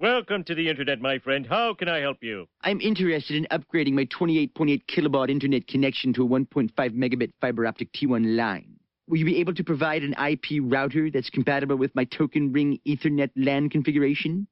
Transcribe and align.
Welcome 0.00 0.44
to 0.44 0.54
the 0.54 0.66
internet, 0.70 0.98
my 1.02 1.18
friend. 1.18 1.46
How 1.46 1.74
can 1.74 1.86
I 1.86 1.98
help 2.00 2.22
you? 2.22 2.48
I'm 2.62 2.80
interested 2.80 3.36
in 3.36 3.46
upgrading 3.50 3.92
my 3.92 4.06
28.8 4.06 4.86
kilobaud 4.86 5.28
internet 5.28 5.66
connection 5.66 6.14
to 6.14 6.24
a 6.24 6.26
1.5 6.26 6.72
megabit 6.72 7.32
fiber 7.38 7.66
optic 7.66 7.92
T1 7.92 8.34
line. 8.34 8.76
Will 9.08 9.18
you 9.18 9.26
be 9.26 9.36
able 9.36 9.52
to 9.52 9.62
provide 9.62 10.02
an 10.02 10.14
IP 10.14 10.62
router 10.62 11.10
that's 11.10 11.28
compatible 11.28 11.76
with 11.76 11.94
my 11.94 12.04
token 12.04 12.50
ring 12.50 12.78
Ethernet 12.88 13.28
LAN 13.36 13.68
configuration? 13.68 14.46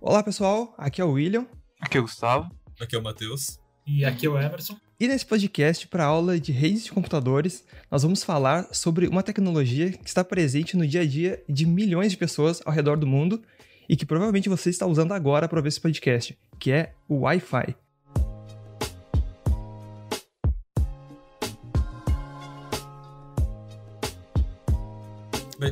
Olá 0.00 0.22
pessoal, 0.22 0.72
aqui 0.78 1.00
é 1.00 1.04
o 1.04 1.10
William. 1.10 1.48
Aqui 1.80 1.96
é 1.96 2.00
o 2.00 2.04
Gustavo. 2.04 2.48
Aqui 2.80 2.94
é 2.94 2.98
o 3.00 3.02
Matheus. 3.02 3.58
E 3.86 4.04
aqui 4.04 4.26
é 4.26 4.28
o 4.28 4.36
Emerson. 4.36 4.76
E 4.98 5.06
nesse 5.06 5.24
podcast 5.24 5.86
para 5.86 6.04
aula 6.04 6.40
de 6.40 6.50
redes 6.50 6.84
de 6.84 6.90
computadores, 6.90 7.62
nós 7.90 8.02
vamos 8.02 8.24
falar 8.24 8.66
sobre 8.72 9.06
uma 9.06 9.22
tecnologia 9.22 9.92
que 9.92 10.08
está 10.08 10.24
presente 10.24 10.76
no 10.76 10.86
dia 10.86 11.02
a 11.02 11.06
dia 11.06 11.40
de 11.48 11.64
milhões 11.64 12.10
de 12.10 12.18
pessoas 12.18 12.60
ao 12.64 12.72
redor 12.72 12.96
do 12.96 13.06
mundo 13.06 13.40
e 13.88 13.94
que 13.94 14.04
provavelmente 14.04 14.48
você 14.48 14.70
está 14.70 14.86
usando 14.86 15.12
agora 15.12 15.48
para 15.48 15.60
ver 15.60 15.68
esse 15.68 15.80
podcast, 15.80 16.36
que 16.58 16.72
é 16.72 16.94
o 17.08 17.20
Wi-Fi. 17.20 17.76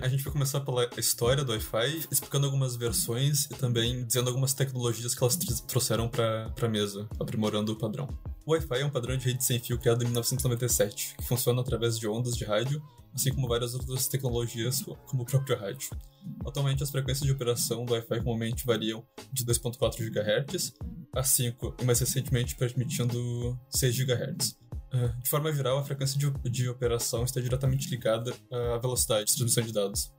A 0.03 0.09
gente 0.09 0.23
vai 0.23 0.33
começar 0.33 0.61
pela 0.61 0.89
história 0.97 1.45
do 1.45 1.53
Wi-Fi, 1.53 2.07
explicando 2.11 2.47
algumas 2.47 2.77
versões 2.77 3.47
e 3.47 3.55
também 3.55 4.05
dizendo 4.05 4.29
algumas 4.29 4.55
tecnologias 4.55 5.15
que 5.15 5.23
elas 5.23 5.37
trouxeram 5.67 6.09
para 6.09 6.53
a 6.61 6.69
mesa, 6.69 7.09
aprimorando 7.19 7.73
o 7.73 7.77
padrão. 7.77 8.09
O 8.47 8.53
Wi-Fi 8.53 8.81
é 8.81 8.85
um 8.85 8.91
padrão 8.91 9.17
de 9.17 9.27
rede 9.27 9.45
sem 9.45 9.59
fio 9.59 9.79
criado 9.79 10.03
em 10.03 10.07
1997, 10.07 11.15
que 11.19 11.25
funciona 11.25 11.61
através 11.61 11.99
de 11.99 12.09
ondas 12.09 12.37
de 12.37 12.45
rádio, 12.45 12.83
assim 13.15 13.33
como 13.33 13.49
várias 13.49 13.75
outras 13.75 14.09
tecnologias, 14.09 14.83
como 15.07 15.23
o 15.23 15.27
próprio 15.27 15.59
rádio. 15.59 15.89
Atualmente, 16.47 16.83
as 16.83 16.91
frequências 16.91 17.27
de 17.27 17.33
operação 17.33 17.85
do 17.85 17.93
Wi-Fi 17.93 18.23
comumente 18.23 18.67
variam 18.67 19.05
de 19.33 19.45
2.4 19.45 19.99
GHz 20.11 20.75
a 21.15 21.23
5 21.23 21.77
e 21.81 21.85
mais 21.85 22.01
recentemente 22.01 22.57
permitindo 22.57 23.59
6 23.71 23.97
GHz. 23.97 24.57
De 25.23 25.29
forma 25.29 25.53
geral, 25.53 25.79
a 25.79 25.85
frequência 25.85 26.19
de, 26.19 26.31
de 26.51 26.69
operação 26.69 27.25
está 27.25 27.41
diretamente 27.41 27.89
ligada 27.91 28.33
à 28.51 28.79
velocidade 28.79 29.27
de 29.27 29.37
transmissão 29.37 29.65
de 29.65 29.73
dados. 29.73 30.13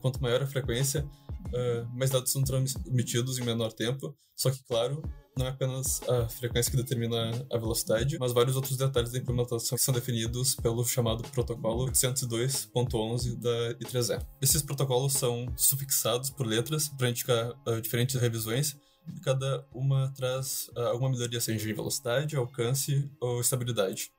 Quanto 0.00 0.22
maior 0.22 0.42
a 0.42 0.46
frequência, 0.46 1.04
uh, 1.04 1.96
mais 1.96 2.10
dados 2.10 2.32
são 2.32 2.42
transmitidos 2.42 3.38
em 3.38 3.44
menor 3.44 3.72
tempo, 3.72 4.16
só 4.34 4.50
que, 4.50 4.62
claro, 4.64 5.02
não 5.36 5.46
é 5.46 5.50
apenas 5.50 6.00
a 6.08 6.28
frequência 6.28 6.70
que 6.70 6.76
determina 6.76 7.30
a 7.50 7.58
velocidade, 7.58 8.18
mas 8.18 8.32
vários 8.32 8.56
outros 8.56 8.76
detalhes 8.76 9.12
da 9.12 9.18
implementação 9.18 9.76
que 9.76 9.84
são 9.84 9.94
definidos 9.94 10.54
pelo 10.56 10.84
chamado 10.84 11.22
protocolo 11.30 11.86
802.11 11.90 13.38
da 13.38 13.74
I3E. 13.74 14.24
Esses 14.40 14.62
protocolos 14.62 15.14
são 15.14 15.46
sufixados 15.56 16.30
por 16.30 16.46
letras 16.46 16.88
para 16.88 17.10
indicar 17.10 17.50
uh, 17.66 17.80
diferentes 17.80 18.20
revisões 18.20 18.76
cada 19.22 19.66
uma 19.72 20.12
traz 20.16 20.68
uh, 20.76 20.88
alguma 20.88 21.10
melhoria, 21.10 21.40
seja 21.40 21.70
em 21.70 21.74
velocidade, 21.74 22.36
alcance 22.36 23.10
ou 23.20 23.40
estabilidade. 23.40 24.10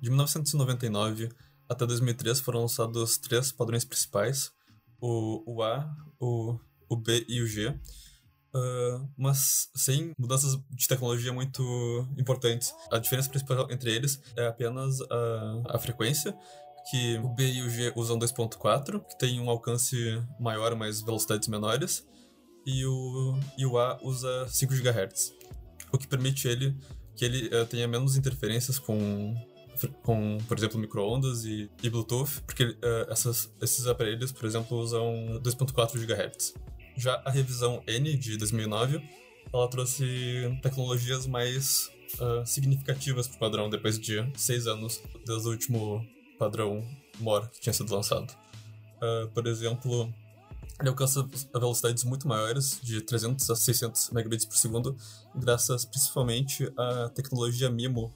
De 0.00 0.08
1999 0.08 1.30
até 1.68 1.84
2003 1.84 2.40
foram 2.40 2.62
lançados 2.62 3.18
três 3.18 3.52
padrões 3.52 3.84
principais, 3.84 4.52
o, 5.00 5.42
o 5.46 5.62
A, 5.62 5.88
o, 6.18 6.58
o 6.88 6.96
B 6.96 7.24
e 7.28 7.42
o 7.42 7.46
G, 7.46 7.68
uh, 7.68 9.08
mas 9.16 9.68
sem 9.74 10.12
mudanças 10.18 10.58
de 10.70 10.88
tecnologia 10.88 11.32
muito 11.32 12.08
importantes. 12.16 12.74
A 12.90 12.98
diferença 12.98 13.28
principal 13.28 13.70
entre 13.70 13.94
eles 13.94 14.20
é 14.36 14.46
apenas 14.46 15.00
a, 15.02 15.76
a 15.76 15.78
frequência, 15.78 16.36
que 16.90 17.18
o 17.18 17.28
B 17.28 17.46
e 17.46 17.62
o 17.62 17.68
G 17.68 17.92
usam 17.94 18.18
2.4, 18.18 19.04
que 19.04 19.18
tem 19.18 19.38
um 19.40 19.50
alcance 19.50 19.96
maior, 20.40 20.74
mas 20.74 21.02
velocidades 21.02 21.46
menores, 21.46 22.06
e 22.68 22.84
o, 22.84 23.34
e 23.56 23.64
o 23.64 23.78
A 23.78 23.98
usa 24.02 24.46
5 24.46 24.74
GHz, 24.74 25.32
o 25.90 25.96
que 25.96 26.06
permite 26.06 26.46
ele 26.46 26.76
que 27.16 27.24
ele 27.24 27.46
uh, 27.48 27.64
tenha 27.66 27.88
menos 27.88 28.14
interferências 28.16 28.78
com, 28.78 29.34
com 30.02 30.38
por 30.46 30.56
exemplo, 30.56 30.78
microondas 30.78 31.44
e, 31.44 31.68
e 31.82 31.88
Bluetooth, 31.90 32.42
porque 32.42 32.64
uh, 32.64 33.10
essas, 33.10 33.50
esses 33.60 33.86
aparelhos, 33.86 34.30
por 34.30 34.44
exemplo, 34.44 34.78
usam 34.78 35.40
2.4 35.42 35.98
GHz. 35.98 36.54
Já 36.96 37.20
a 37.24 37.30
revisão 37.30 37.82
N 37.86 38.16
de 38.16 38.36
2009, 38.36 39.02
ela 39.52 39.68
trouxe 39.68 40.04
tecnologias 40.62 41.26
mais 41.26 41.90
uh, 42.20 42.46
significativas 42.46 43.26
para 43.26 43.36
o 43.36 43.40
padrão 43.40 43.70
depois 43.70 43.98
de 43.98 44.24
seis 44.36 44.66
anos 44.66 45.02
desde 45.26 45.48
o 45.48 45.50
último 45.52 46.06
padrão 46.38 46.86
MOR 47.18 47.48
que 47.48 47.60
tinha 47.60 47.72
sido 47.72 47.92
lançado. 47.92 48.32
por 49.34 49.46
exemplo, 49.46 50.12
ele 50.80 50.88
alcança 50.88 51.28
velocidades 51.52 52.04
muito 52.04 52.28
maiores, 52.28 52.78
de 52.82 53.00
300 53.00 53.50
a 53.50 53.56
600 53.56 54.10
megabits 54.10 54.44
por 54.44 54.56
segundo, 54.56 54.96
graças 55.34 55.84
principalmente 55.84 56.72
à 56.76 57.08
tecnologia 57.08 57.68
MIMO, 57.68 58.14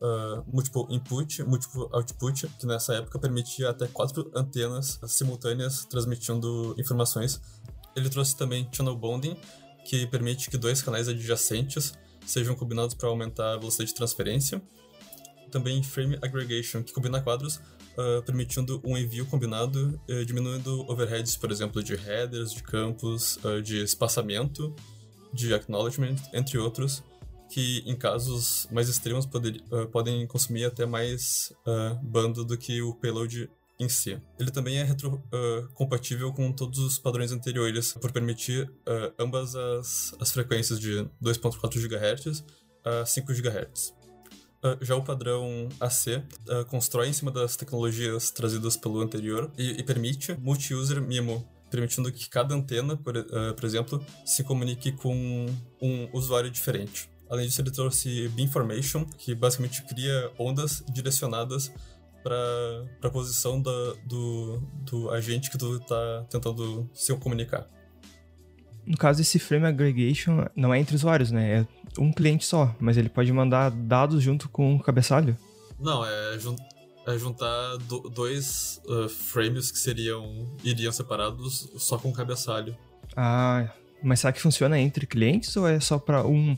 uh, 0.00 0.44
Multiple 0.46 0.86
Input, 0.90 1.42
Multiple 1.42 1.88
Output, 1.92 2.46
que 2.58 2.66
nessa 2.66 2.94
época 2.94 3.18
permitia 3.18 3.70
até 3.70 3.86
quatro 3.86 4.30
antenas 4.34 5.00
simultâneas 5.06 5.84
transmitindo 5.86 6.74
informações. 6.78 7.40
Ele 7.96 8.08
trouxe 8.08 8.36
também 8.36 8.68
Channel 8.72 8.96
Bonding, 8.96 9.36
que 9.84 10.06
permite 10.06 10.50
que 10.50 10.56
dois 10.56 10.82
canais 10.82 11.08
adjacentes 11.08 11.94
sejam 12.26 12.54
combinados 12.54 12.94
para 12.94 13.08
aumentar 13.08 13.54
a 13.54 13.56
velocidade 13.56 13.90
de 13.90 13.94
transferência. 13.94 14.62
Também 15.50 15.82
Frame 15.82 16.18
Aggregation, 16.22 16.82
que 16.82 16.92
combina 16.92 17.20
quadros 17.20 17.60
uh, 17.96 18.22
permitindo 18.22 18.80
um 18.84 18.96
envio 18.96 19.26
combinado, 19.26 20.00
uh, 20.08 20.24
diminuindo 20.24 20.80
overheads, 20.90 21.36
por 21.36 21.50
exemplo, 21.50 21.82
de 21.82 21.94
headers, 21.94 22.52
de 22.52 22.62
campos, 22.62 23.38
uh, 23.44 23.62
de 23.62 23.82
espaçamento, 23.82 24.74
de 25.32 25.52
acknowledgement, 25.52 26.16
entre 26.32 26.58
outros, 26.58 27.02
que 27.50 27.82
em 27.86 27.96
casos 27.96 28.68
mais 28.70 28.88
extremos 28.88 29.26
poder, 29.26 29.62
podem 29.92 30.26
consumir 30.26 30.64
até 30.64 30.86
mais 30.86 31.52
banda 32.02 32.42
do 32.44 32.56
que 32.56 32.80
o 32.80 32.94
payload 32.94 33.50
em 33.78 33.88
si. 33.88 34.18
Ele 34.38 34.50
também 34.50 34.78
é 34.78 34.84
retrocompatível 34.84 36.32
com 36.32 36.52
todos 36.52 36.78
os 36.78 36.98
padrões 36.98 37.32
anteriores, 37.32 37.92
por 37.92 38.10
permitir 38.12 38.72
ambas 39.18 39.54
as, 39.54 40.14
as 40.20 40.32
frequências 40.32 40.80
de 40.80 41.04
2.4 41.22 41.78
GHz 41.80 42.44
a 42.84 43.04
5 43.04 43.32
GHz. 43.32 44.03
Uh, 44.64 44.82
já 44.82 44.96
o 44.96 45.02
padrão 45.02 45.68
AC 45.78 46.06
uh, 46.06 46.22
ah, 46.48 46.64
constrói 46.64 47.08
em 47.08 47.12
cima 47.12 47.30
das 47.30 47.54
tecnologias 47.54 48.30
trazidas 48.30 48.78
pelo 48.78 48.98
anterior 49.02 49.52
e, 49.58 49.72
e 49.72 49.82
permite 49.82 50.34
multi-user 50.40 51.02
MIMO, 51.02 51.46
permitindo 51.70 52.10
que 52.10 52.30
cada 52.30 52.54
antena, 52.54 52.96
por, 52.96 53.14
uh, 53.14 53.54
por, 53.54 53.64
exemplo, 53.66 54.02
se 54.24 54.42
comunique 54.42 54.90
com 54.92 55.46
um 55.82 56.08
usuário 56.14 56.50
diferente. 56.50 57.10
Além 57.28 57.46
disso, 57.46 57.60
ele 57.60 57.70
trouxe 57.70 58.28
Beamformation, 58.28 59.04
que 59.18 59.34
basicamente 59.34 59.82
cria 59.82 60.32
ondas 60.38 60.82
direcionadas 60.90 61.70
para 62.22 62.86
a 63.02 63.10
posição 63.10 63.60
da, 63.60 63.70
do, 64.06 64.62
do 64.90 65.10
agente 65.10 65.50
que 65.50 65.58
tu 65.58 65.76
está 65.76 66.24
tentando 66.30 66.88
se 66.94 67.14
comunicar. 67.16 67.68
No 68.86 68.96
caso, 68.96 69.20
esse 69.20 69.38
frame 69.38 69.66
aggregation 69.66 70.46
não 70.56 70.72
é 70.72 70.78
entre 70.78 70.96
usuários, 70.96 71.30
né? 71.30 71.60
É 71.60 71.66
um 71.98 72.12
cliente 72.12 72.44
só, 72.44 72.74
mas 72.80 72.96
ele 72.96 73.08
pode 73.08 73.32
mandar 73.32 73.70
dados 73.70 74.22
junto 74.22 74.48
com 74.48 74.74
o 74.74 74.80
cabeçalho? 74.80 75.36
Não, 75.78 76.04
é, 76.04 76.38
jun 76.38 76.56
é 77.06 77.18
juntar 77.18 77.76
do 77.78 78.08
dois 78.08 78.80
uh, 78.86 79.08
frames 79.08 79.70
que 79.70 79.78
seriam 79.78 80.48
iriam 80.62 80.90
separados 80.90 81.70
só 81.76 81.98
com 81.98 82.08
o 82.08 82.12
cabeçalho. 82.12 82.76
Ah, 83.14 83.68
mas 84.02 84.20
será 84.20 84.32
que 84.32 84.40
funciona 84.40 84.78
entre 84.78 85.06
clientes 85.06 85.54
ou 85.56 85.68
é 85.68 85.78
só 85.80 85.98
para 85.98 86.26
um, 86.26 86.56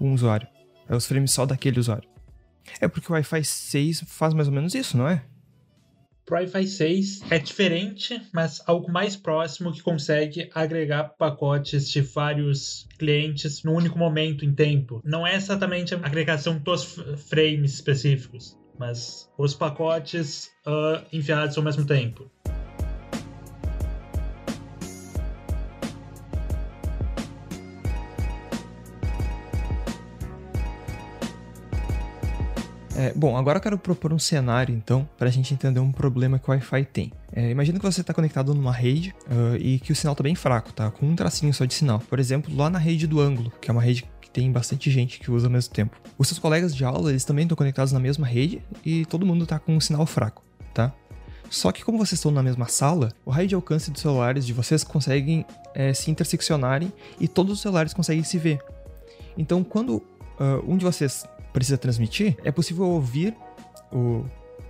um 0.00 0.14
usuário? 0.14 0.46
É 0.88 0.94
os 0.94 1.06
frames 1.06 1.32
só 1.32 1.44
daquele 1.44 1.80
usuário? 1.80 2.08
É 2.80 2.88
porque 2.88 3.10
o 3.10 3.14
Wi-Fi 3.14 3.44
6 3.44 4.04
faz 4.06 4.34
mais 4.34 4.48
ou 4.48 4.54
menos 4.54 4.74
isso, 4.74 4.96
não 4.96 5.08
é? 5.08 5.24
Pro 6.26 6.38
Wi-Fi 6.38 6.66
6 6.66 7.20
é 7.30 7.38
diferente, 7.38 8.20
mas 8.32 8.60
algo 8.66 8.90
mais 8.90 9.14
próximo 9.14 9.72
que 9.72 9.80
consegue 9.80 10.50
agregar 10.52 11.04
pacotes 11.16 11.88
de 11.88 12.00
vários 12.00 12.84
clientes 12.98 13.62
no 13.62 13.72
único 13.72 13.96
momento 13.96 14.44
em 14.44 14.52
tempo. 14.52 15.00
Não 15.04 15.24
é 15.24 15.36
exatamente 15.36 15.94
a 15.94 15.98
agregação 15.98 16.58
dos 16.58 16.98
frames 17.28 17.74
específicos, 17.74 18.58
mas 18.76 19.30
os 19.38 19.54
pacotes 19.54 20.50
uh, 20.66 21.06
enviados 21.12 21.56
ao 21.56 21.62
mesmo 21.62 21.86
tempo. 21.86 22.28
É, 33.06 33.12
bom, 33.14 33.36
agora 33.36 33.58
eu 33.58 33.62
quero 33.62 33.78
propor 33.78 34.12
um 34.12 34.18
cenário, 34.18 34.74
então, 34.74 35.08
para 35.16 35.28
a 35.28 35.30
gente 35.30 35.54
entender 35.54 35.78
um 35.78 35.92
problema 35.92 36.40
que 36.40 36.48
o 36.48 36.50
Wi-Fi 36.50 36.84
tem. 36.86 37.12
É, 37.32 37.50
imagina 37.50 37.78
que 37.78 37.84
você 37.84 38.00
está 38.00 38.12
conectado 38.12 38.52
numa 38.52 38.72
rede 38.72 39.14
uh, 39.28 39.56
e 39.60 39.78
que 39.78 39.92
o 39.92 39.94
sinal 39.94 40.12
está 40.12 40.24
bem 40.24 40.34
fraco, 40.34 40.72
tá? 40.72 40.90
Com 40.90 41.06
um 41.06 41.14
tracinho 41.14 41.54
só 41.54 41.64
de 41.64 41.72
sinal. 41.72 42.00
Por 42.00 42.18
exemplo, 42.18 42.52
lá 42.56 42.68
na 42.68 42.80
rede 42.80 43.06
do 43.06 43.20
ângulo, 43.20 43.52
que 43.60 43.70
é 43.70 43.72
uma 43.72 43.80
rede 43.80 44.04
que 44.20 44.28
tem 44.28 44.50
bastante 44.50 44.90
gente 44.90 45.20
que 45.20 45.30
usa 45.30 45.46
ao 45.46 45.52
mesmo 45.52 45.72
tempo. 45.72 45.96
Os 46.18 46.26
seus 46.26 46.40
colegas 46.40 46.74
de 46.74 46.84
aula, 46.84 47.10
eles 47.10 47.24
também 47.24 47.44
estão 47.44 47.54
conectados 47.54 47.92
na 47.92 48.00
mesma 48.00 48.26
rede 48.26 48.60
e 48.84 49.06
todo 49.06 49.24
mundo 49.24 49.44
está 49.44 49.60
com 49.60 49.76
um 49.76 49.80
sinal 49.80 50.04
fraco, 50.04 50.42
tá? 50.74 50.92
Só 51.48 51.70
que 51.70 51.84
como 51.84 51.98
vocês 51.98 52.18
estão 52.18 52.32
na 52.32 52.42
mesma 52.42 52.66
sala, 52.66 53.12
o 53.24 53.30
raio 53.30 53.46
de 53.46 53.54
alcance 53.54 53.88
dos 53.88 54.02
celulares 54.02 54.44
de 54.44 54.52
vocês 54.52 54.82
conseguem 54.82 55.46
é, 55.76 55.94
se 55.94 56.10
interseccionarem 56.10 56.92
e 57.20 57.28
todos 57.28 57.52
os 57.52 57.60
celulares 57.60 57.94
conseguem 57.94 58.24
se 58.24 58.36
ver. 58.36 58.60
Então, 59.38 59.62
quando 59.62 60.02
uh, 60.40 60.64
um 60.66 60.76
de 60.76 60.84
vocês 60.84 61.24
precisa 61.56 61.78
transmitir, 61.78 62.36
é 62.44 62.52
possível 62.52 62.84
ouvir 62.84 63.34
o, 63.90 64.26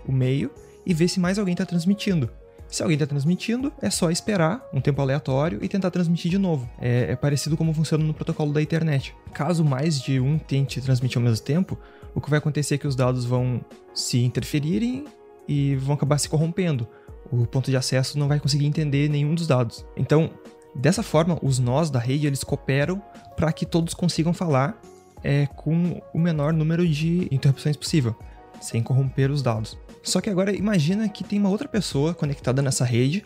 o 0.06 0.12
meio 0.12 0.52
e 0.86 0.94
ver 0.94 1.08
se 1.08 1.18
mais 1.18 1.36
alguém 1.36 1.50
está 1.50 1.66
transmitindo. 1.66 2.30
Se 2.68 2.80
alguém 2.80 2.94
está 2.94 3.04
transmitindo, 3.08 3.72
é 3.82 3.90
só 3.90 4.08
esperar 4.08 4.64
um 4.72 4.80
tempo 4.80 5.02
aleatório 5.02 5.58
e 5.64 5.68
tentar 5.68 5.90
transmitir 5.90 6.30
de 6.30 6.38
novo. 6.38 6.70
É, 6.80 7.10
é, 7.10 7.16
parecido 7.16 7.56
como 7.56 7.74
funciona 7.74 8.04
no 8.04 8.14
protocolo 8.14 8.52
da 8.52 8.62
internet. 8.62 9.12
Caso 9.32 9.64
mais 9.64 10.00
de 10.00 10.20
um 10.20 10.38
tente 10.38 10.80
transmitir 10.80 11.18
ao 11.18 11.24
mesmo 11.24 11.44
tempo, 11.44 11.76
o 12.14 12.20
que 12.20 12.30
vai 12.30 12.38
acontecer 12.38 12.76
é 12.76 12.78
que 12.78 12.86
os 12.86 12.94
dados 12.94 13.24
vão 13.24 13.64
se 13.92 14.22
interferirem 14.22 15.06
e 15.48 15.74
vão 15.74 15.96
acabar 15.96 16.18
se 16.18 16.28
corrompendo. 16.28 16.86
O 17.32 17.46
ponto 17.46 17.68
de 17.68 17.76
acesso 17.76 18.16
não 18.16 18.28
vai 18.28 18.38
conseguir 18.38 18.66
entender 18.66 19.08
nenhum 19.08 19.34
dos 19.34 19.48
dados. 19.48 19.84
Então, 19.96 20.30
dessa 20.72 21.02
forma, 21.02 21.36
os 21.42 21.58
nós 21.58 21.90
da 21.90 21.98
rede 21.98 22.28
eles 22.28 22.44
cooperam 22.44 23.02
para 23.36 23.52
que 23.52 23.66
todos 23.66 23.92
consigam 23.92 24.32
falar 24.32 24.80
é, 25.22 25.46
com 25.46 26.00
o 26.12 26.18
menor 26.18 26.52
número 26.52 26.86
de 26.86 27.28
interrupções 27.30 27.76
possível, 27.76 28.14
sem 28.60 28.82
corromper 28.82 29.30
os 29.30 29.42
dados. 29.42 29.78
Só 30.02 30.20
que 30.20 30.30
agora 30.30 30.54
imagina 30.54 31.08
que 31.08 31.24
tem 31.24 31.38
uma 31.38 31.48
outra 31.48 31.66
pessoa 31.66 32.14
conectada 32.14 32.62
nessa 32.62 32.84
rede 32.84 33.24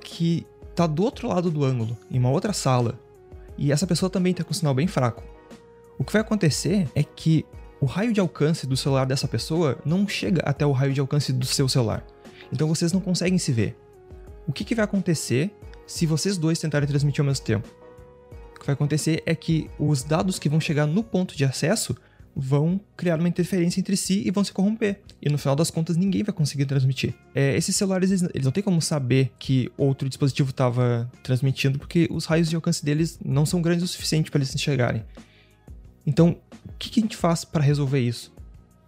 que 0.00 0.46
está 0.70 0.86
do 0.86 1.02
outro 1.02 1.28
lado 1.28 1.50
do 1.50 1.64
ângulo, 1.64 1.96
em 2.10 2.18
uma 2.18 2.30
outra 2.30 2.52
sala, 2.52 2.98
e 3.56 3.70
essa 3.70 3.86
pessoa 3.86 4.10
também 4.10 4.32
está 4.32 4.42
com 4.42 4.50
um 4.50 4.54
sinal 4.54 4.74
bem 4.74 4.86
fraco. 4.86 5.22
O 5.98 6.04
que 6.04 6.12
vai 6.12 6.22
acontecer 6.22 6.88
é 6.94 7.02
que 7.02 7.44
o 7.80 7.86
raio 7.86 8.12
de 8.12 8.20
alcance 8.20 8.66
do 8.66 8.76
celular 8.76 9.04
dessa 9.04 9.28
pessoa 9.28 9.78
não 9.84 10.08
chega 10.08 10.42
até 10.44 10.64
o 10.64 10.72
raio 10.72 10.92
de 10.92 11.00
alcance 11.00 11.32
do 11.32 11.46
seu 11.46 11.68
celular. 11.68 12.04
Então 12.52 12.66
vocês 12.66 12.92
não 12.92 13.00
conseguem 13.00 13.38
se 13.38 13.52
ver. 13.52 13.76
O 14.46 14.52
que, 14.52 14.64
que 14.64 14.74
vai 14.74 14.84
acontecer 14.84 15.50
se 15.86 16.06
vocês 16.06 16.36
dois 16.36 16.58
tentarem 16.58 16.88
transmitir 16.88 17.20
ao 17.20 17.26
mesmo 17.26 17.44
tempo? 17.44 17.68
Que 18.64 18.68
vai 18.68 18.72
acontecer 18.72 19.22
é 19.26 19.34
que 19.34 19.68
os 19.78 20.02
dados 20.02 20.38
que 20.38 20.48
vão 20.48 20.58
chegar 20.58 20.86
no 20.86 21.04
ponto 21.04 21.36
de 21.36 21.44
acesso 21.44 21.94
vão 22.34 22.80
criar 22.96 23.18
uma 23.18 23.28
interferência 23.28 23.78
entre 23.78 23.94
si 23.94 24.22
e 24.24 24.30
vão 24.30 24.42
se 24.42 24.54
corromper. 24.54 25.02
E 25.20 25.28
no 25.28 25.36
final 25.36 25.54
das 25.54 25.70
contas, 25.70 25.98
ninguém 25.98 26.22
vai 26.22 26.32
conseguir 26.32 26.64
transmitir. 26.64 27.14
É, 27.34 27.54
esses 27.54 27.76
celulares, 27.76 28.10
eles, 28.10 28.22
eles, 28.32 28.44
não 28.46 28.50
têm 28.50 28.62
como 28.62 28.80
saber 28.80 29.30
que 29.38 29.70
outro 29.76 30.08
dispositivo 30.08 30.48
estava 30.48 31.12
transmitindo, 31.22 31.78
porque 31.78 32.08
os 32.10 32.24
raios 32.24 32.48
de 32.48 32.56
alcance 32.56 32.82
deles 32.82 33.20
não 33.22 33.44
são 33.44 33.60
grandes 33.60 33.84
o 33.84 33.86
suficiente 33.88 34.30
para 34.30 34.38
eles 34.38 34.54
enxergarem. 34.54 35.04
Então, 36.06 36.38
o 36.66 36.72
que, 36.78 36.88
que 36.88 37.00
a 37.00 37.02
gente 37.02 37.18
faz 37.18 37.44
para 37.44 37.62
resolver 37.62 38.00
isso? 38.00 38.32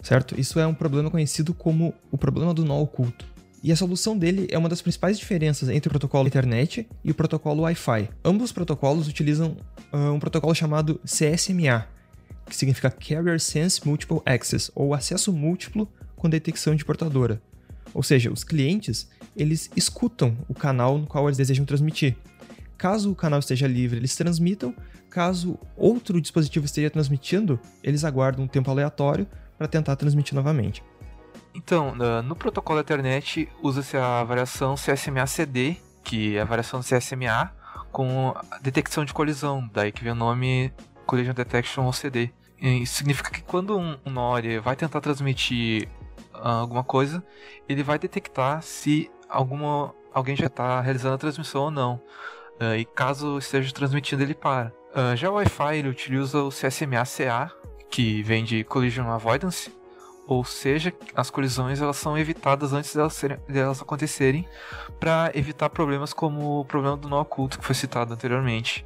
Certo? 0.00 0.40
Isso 0.40 0.58
é 0.58 0.66
um 0.66 0.74
problema 0.74 1.10
conhecido 1.10 1.52
como 1.52 1.92
o 2.10 2.16
problema 2.16 2.54
do 2.54 2.64
nó 2.64 2.80
oculto. 2.80 3.26
E 3.66 3.72
a 3.72 3.74
solução 3.74 4.16
dele 4.16 4.46
é 4.48 4.56
uma 4.56 4.68
das 4.68 4.80
principais 4.80 5.18
diferenças 5.18 5.68
entre 5.68 5.88
o 5.88 5.90
protocolo 5.90 6.28
Ethernet 6.28 6.86
e 7.02 7.10
o 7.10 7.14
protocolo 7.16 7.62
Wi-Fi. 7.62 8.08
Ambos 8.24 8.44
os 8.44 8.52
protocolos 8.52 9.08
utilizam 9.08 9.56
uh, 9.92 10.12
um 10.12 10.20
protocolo 10.20 10.54
chamado 10.54 11.00
CSMA, 11.04 11.84
que 12.48 12.54
significa 12.54 12.92
Carrier 12.92 13.40
Sense 13.40 13.84
Multiple 13.84 14.20
Access, 14.24 14.70
ou 14.72 14.94
acesso 14.94 15.32
múltiplo 15.32 15.88
com 16.14 16.30
detecção 16.30 16.76
de 16.76 16.84
portadora. 16.84 17.42
Ou 17.92 18.04
seja, 18.04 18.32
os 18.32 18.44
clientes, 18.44 19.08
eles 19.36 19.68
escutam 19.74 20.38
o 20.48 20.54
canal 20.54 20.96
no 20.96 21.04
qual 21.08 21.26
eles 21.26 21.36
desejam 21.36 21.64
transmitir. 21.64 22.16
Caso 22.78 23.10
o 23.10 23.16
canal 23.16 23.40
esteja 23.40 23.66
livre, 23.66 23.98
eles 23.98 24.14
transmitam. 24.14 24.72
Caso 25.10 25.58
outro 25.76 26.20
dispositivo 26.20 26.66
esteja 26.66 26.88
transmitindo, 26.88 27.58
eles 27.82 28.04
aguardam 28.04 28.44
um 28.44 28.48
tempo 28.48 28.70
aleatório 28.70 29.26
para 29.58 29.66
tentar 29.66 29.96
transmitir 29.96 30.36
novamente. 30.36 30.84
Então, 31.56 31.94
no 32.22 32.36
protocolo 32.36 32.80
Ethernet 32.80 33.48
usa-se 33.62 33.96
a 33.96 34.22
variação 34.22 34.74
CSMA-CD, 34.74 35.76
que 36.04 36.36
é 36.36 36.42
a 36.42 36.44
variação 36.44 36.80
do 36.80 36.86
CSMA 36.86 37.50
com 37.90 38.34
detecção 38.60 39.06
de 39.06 39.14
colisão, 39.14 39.66
daí 39.72 39.90
que 39.90 40.04
vem 40.04 40.12
o 40.12 40.14
nome 40.14 40.70
Collision 41.06 41.32
Detection 41.32 41.88
OCD. 41.88 42.30
Isso 42.60 42.96
significa 42.96 43.30
que 43.30 43.42
quando 43.42 43.78
um, 43.78 43.96
um 44.04 44.60
vai 44.62 44.76
tentar 44.76 45.00
transmitir 45.00 45.88
uh, 46.34 46.60
alguma 46.60 46.84
coisa, 46.84 47.24
ele 47.66 47.82
vai 47.82 47.98
detectar 47.98 48.60
se 48.60 49.10
alguma, 49.26 49.94
alguém 50.12 50.36
já 50.36 50.46
está 50.46 50.78
realizando 50.82 51.14
a 51.14 51.18
transmissão 51.18 51.62
ou 51.62 51.70
não. 51.70 51.94
Uh, 52.60 52.76
e 52.76 52.84
caso 52.84 53.38
esteja 53.38 53.72
transmitindo, 53.72 54.22
ele 54.22 54.34
para. 54.34 54.74
Uh, 54.94 55.16
já 55.16 55.30
o 55.30 55.34
Wi-Fi 55.34 55.78
ele 55.78 55.88
utiliza 55.88 56.42
o 56.42 56.50
CSMA-CA, 56.50 57.50
que 57.90 58.22
vem 58.22 58.44
de 58.44 58.62
Collision 58.62 59.08
Avoidance, 59.08 59.70
ou 60.26 60.44
seja, 60.44 60.92
as 61.14 61.30
colisões 61.30 61.80
elas 61.80 61.96
são 61.96 62.18
evitadas 62.18 62.72
antes 62.72 62.94
delas, 62.94 63.14
serem, 63.14 63.38
delas 63.48 63.80
acontecerem, 63.80 64.48
para 64.98 65.30
evitar 65.34 65.70
problemas 65.70 66.12
como 66.12 66.60
o 66.60 66.64
problema 66.64 66.96
do 66.96 67.08
nó 67.08 67.20
oculto 67.20 67.58
que 67.58 67.64
foi 67.64 67.74
citado 67.74 68.12
anteriormente. 68.12 68.84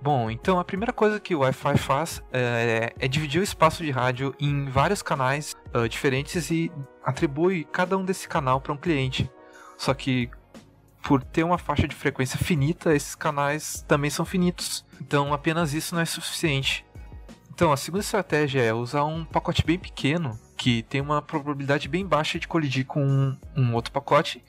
Bom, 0.00 0.30
então 0.30 0.58
a 0.58 0.64
primeira 0.64 0.92
coisa 0.92 1.20
que 1.20 1.34
o 1.34 1.40
Wi-Fi 1.40 1.78
faz 1.78 2.22
é, 2.32 2.92
é, 2.98 3.08
dividir 3.08 3.40
o 3.40 3.44
espaço 3.44 3.84
de 3.84 3.90
rádio 3.90 4.34
em 4.38 4.64
vários 4.66 5.00
canais 5.00 5.54
uh, 5.72 5.88
diferentes 5.88 6.50
e 6.50 6.72
atribui 7.04 7.64
cada 7.70 7.96
um 7.96 8.04
desse 8.04 8.28
canal 8.28 8.60
para 8.60 8.72
um 8.72 8.76
cliente. 8.76 9.30
Só 9.78 9.94
que 9.94 10.28
por 11.02 11.22
ter 11.22 11.44
uma 11.44 11.58
faixa 11.58 11.86
de 11.86 11.94
frequência 11.94 12.38
finita, 12.38 12.94
esses 12.94 13.14
canais 13.14 13.84
também 13.86 14.10
são 14.10 14.24
finitos. 14.24 14.84
Então 15.00 15.32
apenas 15.32 15.72
isso 15.72 15.94
não 15.94 16.02
é 16.02 16.04
suficiente. 16.04 16.84
Então 17.54 17.70
a 17.70 17.76
segunda 17.76 18.02
estratégia 18.02 18.60
é 18.60 18.74
usar 18.74 19.04
um 19.04 19.24
pacote 19.24 19.64
bem 19.64 19.78
pequeno 19.78 20.36
que 20.62 20.84
tem 20.84 21.00
uma 21.00 21.20
probabilidade 21.20 21.88
bem 21.88 22.06
baixa 22.06 22.38
de 22.38 22.46
colidir 22.46 22.86
com 22.86 23.04
um, 23.04 23.36
um 23.56 23.74
outro 23.74 23.90
pacote 23.90 24.44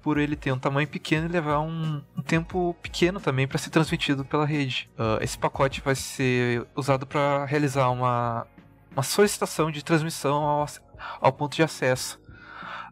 por 0.00 0.16
ele 0.16 0.36
ter 0.36 0.52
um 0.52 0.58
tamanho 0.60 0.86
pequeno 0.86 1.26
e 1.26 1.28
levar 1.28 1.58
um, 1.58 2.00
um 2.16 2.22
tempo 2.22 2.76
pequeno 2.80 3.18
também 3.18 3.48
para 3.48 3.58
ser 3.58 3.70
transmitido 3.70 4.24
pela 4.24 4.46
rede. 4.46 4.88
Uh, 4.96 5.20
esse 5.20 5.36
pacote 5.36 5.80
vai 5.80 5.96
ser 5.96 6.64
usado 6.76 7.04
para 7.04 7.44
realizar 7.46 7.88
uma, 7.90 8.46
uma 8.92 9.02
solicitação 9.02 9.68
de 9.68 9.82
transmissão 9.82 10.36
ao, 10.36 10.66
ao 11.20 11.32
ponto 11.32 11.56
de 11.56 11.64
acesso. 11.64 12.20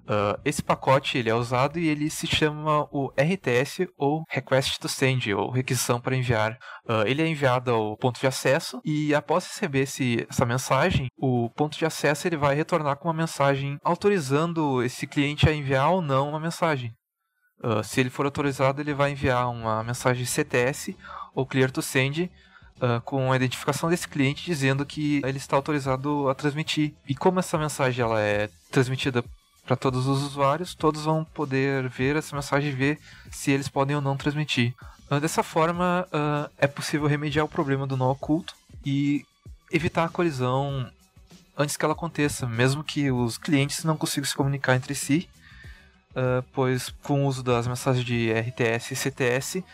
Uh, 0.05 0.39
esse 0.45 0.63
pacote 0.63 1.17
ele 1.17 1.31
é 1.31 1.35
usado 1.35 1.79
e 1.79 1.89
ele 1.89 2.11
se 2.11 2.27
chama 2.27 2.87
o 2.93 3.11
RTS 3.19 3.89
ou 3.97 4.23
Request 4.29 4.79
to 4.79 4.89
Send 4.89 5.33
ou 5.33 5.51
requisição 5.51 5.99
para 5.99 6.15
enviar. 6.15 6.59
Uh, 6.87 7.07
ele 7.07 7.23
é 7.23 7.27
enviado 7.27 7.71
ao 7.71 7.97
ponto 7.97 8.21
de 8.21 8.27
acesso 8.27 8.81
e 8.85 9.15
após 9.15 9.47
receber 9.47 9.81
esse, 9.81 10.27
essa 10.29 10.45
mensagem, 10.45 11.09
o 11.17 11.49
ponto 11.51 11.79
de 11.79 11.87
acesso 11.87 12.29
ele 12.29 12.37
vai 12.37 12.55
retornar 12.55 12.99
com 12.99 13.09
uma 13.09 13.15
mensagem 13.15 13.79
autorizando 13.83 14.83
esse 14.83 15.07
cliente 15.07 15.49
a 15.49 15.55
enviar 15.55 15.91
ou 15.91 16.03
não 16.03 16.29
uma 16.29 16.41
mensagem. 16.41 16.93
Uh, 17.63 17.83
se 17.83 17.99
ele 18.01 18.11
for 18.11 18.27
autorizado, 18.27 18.83
ele 18.83 18.93
vai 18.93 19.13
enviar 19.13 19.51
uma 19.51 19.83
mensagem 19.83 20.27
CTS 20.27 20.95
ou 21.35 21.47
Clear 21.47 21.71
to 21.71 21.81
Send 21.81 22.31
uh, 22.77 23.01
com 23.07 23.33
a 23.33 23.37
identificação 23.37 23.89
desse 23.89 24.07
cliente 24.07 24.45
dizendo 24.45 24.85
que 24.85 25.23
ele 25.25 25.39
está 25.39 25.57
autorizado 25.57 26.29
a 26.29 26.35
transmitir. 26.35 26.95
E 27.09 27.15
como 27.15 27.39
essa 27.39 27.57
mensagem 27.57 28.05
ela 28.05 28.21
é 28.21 28.51
transmitida 28.71 29.25
para 29.65 29.77
todos 29.77 30.07
os 30.07 30.23
usuários, 30.23 30.75
todos 30.75 31.05
vão 31.05 31.25
poder 31.25 31.89
ver 31.89 32.17
essa 32.17 32.35
mensagem 32.35 32.71
e 32.71 32.75
ver 32.75 32.99
se 33.31 33.51
eles 33.51 33.69
podem 33.69 33.97
ou 33.97 34.03
não 34.03 34.17
transmitir. 34.17 34.75
Uh, 35.11 35.21
dessa 35.21 35.43
forma, 35.43 36.07
é 36.59 36.67
possível 36.67 37.07
remediar 37.07 37.45
o 37.45 37.49
problema 37.49 37.87
do 37.87 37.97
nó 37.97 38.11
oculto 38.11 38.55
e 38.85 39.25
evitar 39.71 40.05
a 40.05 40.09
colisão 40.09 40.91
antes 41.57 41.77
que 41.77 41.85
ela 41.85 41.95
aconteça, 41.95 42.47
mesmo 42.47 42.83
que 42.83 43.11
os 43.11 43.39
clientes 43.39 43.85
não 43.85 43.97
consigam 43.97 44.29
se 44.29 44.35
comunicar 44.35 44.75
entre 44.75 44.95
si 44.95 45.29
uh, 46.15 46.45
pois 46.53 46.91
com 47.03 47.25
o 47.25 47.27
uso 47.27 47.43
das 47.43 47.67
mensagens 47.67 48.05
de 48.05 48.33
RTS 48.33 48.93
e 48.93 48.97
CTS 48.97 49.65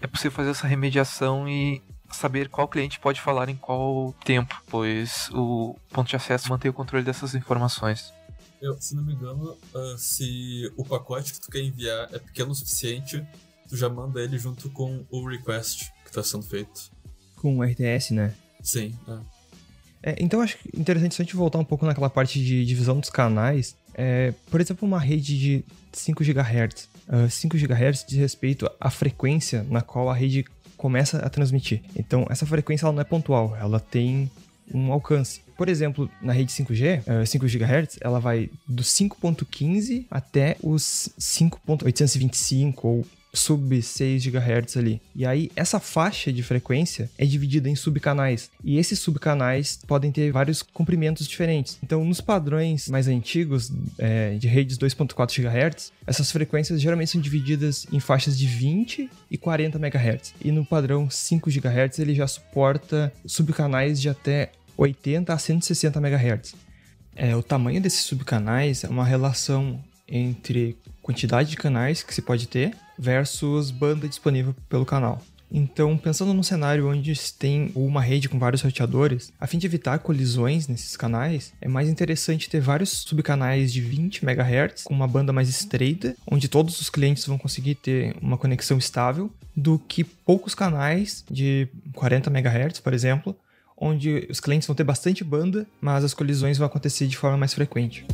é 0.00 0.06
possível 0.06 0.32
fazer 0.32 0.50
essa 0.50 0.66
remediação 0.66 1.48
e 1.48 1.82
saber 2.10 2.48
qual 2.48 2.66
cliente 2.66 2.98
pode 2.98 3.20
falar 3.20 3.48
em 3.48 3.56
qual 3.56 4.14
tempo, 4.24 4.60
pois 4.68 5.28
o 5.32 5.76
ponto 5.90 6.08
de 6.08 6.16
acesso 6.16 6.48
mantém 6.48 6.70
o 6.70 6.74
controle 6.74 7.04
dessas 7.04 7.34
informações. 7.34 8.12
Eu, 8.60 8.80
se 8.80 8.94
não 8.94 9.02
me 9.02 9.14
engano, 9.14 9.56
uh, 9.74 9.98
se 9.98 10.70
o 10.76 10.84
pacote 10.84 11.32
que 11.32 11.40
tu 11.40 11.50
quer 11.50 11.60
enviar 11.60 12.08
é 12.12 12.18
pequeno 12.18 12.50
o 12.50 12.54
suficiente, 12.54 13.24
tu 13.68 13.76
já 13.76 13.88
manda 13.88 14.20
ele 14.20 14.38
junto 14.38 14.68
com 14.70 15.04
o 15.10 15.26
request 15.26 15.90
que 16.02 16.10
está 16.10 16.22
sendo 16.22 16.42
feito. 16.42 16.90
Com 17.36 17.58
o 17.58 17.62
RTS, 17.62 18.12
né? 18.12 18.34
Sim. 18.62 18.94
É. 19.08 19.40
É, 20.02 20.16
então 20.18 20.40
acho 20.40 20.56
interessante 20.74 21.14
se 21.14 21.22
a 21.22 21.24
gente 21.24 21.36
voltar 21.36 21.58
um 21.58 21.64
pouco 21.64 21.84
naquela 21.84 22.08
parte 22.08 22.42
de 22.42 22.64
divisão 22.64 22.98
dos 22.98 23.10
canais. 23.10 23.76
É, 23.94 24.32
por 24.50 24.60
exemplo, 24.60 24.86
uma 24.86 24.98
rede 24.98 25.38
de 25.38 25.64
5 25.92 26.22
GHz. 26.24 26.88
Uh, 27.08 27.28
5 27.28 27.56
GHz 27.56 28.04
diz 28.08 28.18
respeito 28.18 28.70
à 28.80 28.90
frequência 28.90 29.62
na 29.64 29.82
qual 29.82 30.08
a 30.08 30.14
rede 30.14 30.44
começa 30.76 31.18
a 31.18 31.28
transmitir. 31.28 31.82
Então, 31.94 32.26
essa 32.30 32.46
frequência 32.46 32.86
ela 32.86 32.92
não 32.92 33.02
é 33.02 33.04
pontual, 33.04 33.54
ela 33.56 33.78
tem 33.78 34.30
um 34.72 34.92
alcance. 34.92 35.40
Por 35.56 35.68
exemplo, 35.68 36.10
na 36.22 36.32
rede 36.32 36.52
5G, 36.52 37.02
uh, 37.22 37.26
5 37.26 37.46
GHz, 37.46 37.98
ela 38.00 38.18
vai 38.18 38.48
do 38.66 38.82
5.15 38.82 40.06
até 40.10 40.56
os 40.62 41.10
5.825 41.18 42.74
ou 42.82 43.06
sub 43.32 43.80
6 43.80 44.26
GHz 44.26 44.76
ali. 44.76 45.00
E 45.14 45.24
aí, 45.24 45.50
essa 45.54 45.78
faixa 45.78 46.32
de 46.32 46.42
frequência 46.42 47.10
é 47.18 47.24
dividida 47.24 47.68
em 47.68 47.76
subcanais. 47.76 48.50
E 48.64 48.78
esses 48.78 48.98
subcanais 48.98 49.78
podem 49.86 50.10
ter 50.10 50.30
vários 50.32 50.62
comprimentos 50.62 51.26
diferentes. 51.26 51.78
Então, 51.82 52.04
nos 52.04 52.20
padrões 52.20 52.88
mais 52.88 53.08
antigos 53.08 53.72
é, 53.98 54.34
de 54.34 54.48
redes 54.48 54.78
2.4 54.78 55.42
GHz, 55.42 55.92
essas 56.06 56.30
frequências 56.30 56.80
geralmente 56.80 57.10
são 57.10 57.20
divididas 57.20 57.86
em 57.92 58.00
faixas 58.00 58.38
de 58.38 58.46
20 58.46 59.10
e 59.30 59.38
40 59.38 59.78
MHz. 59.78 60.34
E 60.42 60.50
no 60.50 60.64
padrão 60.64 61.08
5 61.08 61.50
GHz, 61.50 61.98
ele 61.98 62.14
já 62.14 62.26
suporta 62.26 63.12
subcanais 63.24 64.00
de 64.00 64.08
até 64.08 64.50
80 64.80 65.32
a 65.32 65.38
160 65.38 65.98
MHz. 65.98 66.54
É, 67.14 67.36
o 67.36 67.42
tamanho 67.42 67.82
desses 67.82 68.00
subcanais 68.00 68.82
é 68.82 68.88
uma 68.88 69.04
relação 69.04 69.78
entre 70.08 70.76
quantidade 71.02 71.50
de 71.50 71.56
canais 71.56 72.02
que 72.02 72.14
se 72.14 72.22
pode 72.22 72.48
ter 72.48 72.74
versus 72.98 73.70
banda 73.70 74.08
disponível 74.08 74.54
pelo 74.68 74.86
canal. 74.86 75.22
Então, 75.52 75.98
pensando 75.98 76.32
num 76.32 76.44
cenário 76.44 76.88
onde 76.88 77.14
se 77.14 77.34
tem 77.34 77.72
uma 77.74 78.00
rede 78.00 78.28
com 78.28 78.38
vários 78.38 78.62
roteadores, 78.62 79.32
a 79.38 79.48
fim 79.48 79.58
de 79.58 79.66
evitar 79.66 79.98
colisões 79.98 80.68
nesses 80.68 80.96
canais, 80.96 81.52
é 81.60 81.66
mais 81.66 81.88
interessante 81.88 82.48
ter 82.48 82.60
vários 82.60 82.90
subcanais 82.90 83.72
de 83.72 83.80
20 83.80 84.24
MHz 84.24 84.84
com 84.84 84.94
uma 84.94 85.08
banda 85.08 85.32
mais 85.32 85.48
estreita, 85.48 86.16
onde 86.24 86.48
todos 86.48 86.80
os 86.80 86.88
clientes 86.88 87.26
vão 87.26 87.36
conseguir 87.36 87.74
ter 87.74 88.14
uma 88.22 88.38
conexão 88.38 88.78
estável, 88.78 89.30
do 89.56 89.78
que 89.78 90.04
poucos 90.04 90.54
canais 90.54 91.24
de 91.28 91.68
40 91.94 92.30
MHz, 92.30 92.78
por 92.78 92.94
exemplo, 92.94 93.36
onde 93.80 94.26
os 94.30 94.38
clientes 94.38 94.68
vão 94.68 94.76
ter 94.76 94.84
bastante 94.84 95.24
banda, 95.24 95.66
mas 95.80 96.04
as 96.04 96.12
colisões 96.12 96.58
vão 96.58 96.66
acontecer 96.66 97.06
de 97.06 97.16
forma 97.16 97.38
mais 97.38 97.54
frequente. 97.54 98.06